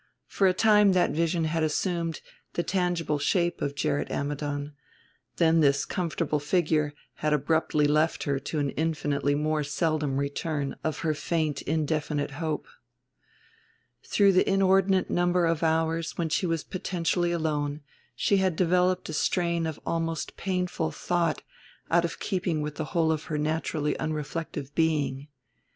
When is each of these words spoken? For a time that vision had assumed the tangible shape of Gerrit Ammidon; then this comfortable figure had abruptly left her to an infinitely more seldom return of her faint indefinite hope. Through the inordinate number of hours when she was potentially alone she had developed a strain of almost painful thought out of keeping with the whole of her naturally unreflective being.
For 0.25 0.47
a 0.47 0.53
time 0.55 0.93
that 0.93 1.11
vision 1.11 1.43
had 1.43 1.61
assumed 1.61 2.21
the 2.53 2.63
tangible 2.63 3.19
shape 3.19 3.61
of 3.61 3.75
Gerrit 3.75 4.09
Ammidon; 4.09 4.73
then 5.35 5.59
this 5.59 5.85
comfortable 5.85 6.39
figure 6.39 6.95
had 7.17 7.33
abruptly 7.33 7.85
left 7.85 8.23
her 8.23 8.39
to 8.39 8.57
an 8.57 8.71
infinitely 8.71 9.35
more 9.35 9.63
seldom 9.63 10.17
return 10.17 10.75
of 10.83 11.01
her 11.01 11.13
faint 11.13 11.61
indefinite 11.61 12.31
hope. 12.31 12.67
Through 14.03 14.31
the 14.33 14.49
inordinate 14.49 15.11
number 15.11 15.45
of 15.45 15.61
hours 15.61 16.17
when 16.17 16.29
she 16.29 16.47
was 16.47 16.63
potentially 16.63 17.31
alone 17.31 17.81
she 18.15 18.37
had 18.37 18.55
developed 18.55 19.07
a 19.09 19.13
strain 19.13 19.67
of 19.67 19.79
almost 19.85 20.35
painful 20.35 20.89
thought 20.89 21.43
out 21.91 22.05
of 22.05 22.19
keeping 22.19 22.61
with 22.63 22.77
the 22.77 22.85
whole 22.85 23.11
of 23.11 23.25
her 23.25 23.37
naturally 23.37 23.95
unreflective 23.99 24.73
being. 24.73 25.27